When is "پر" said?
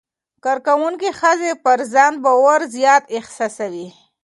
1.63-1.79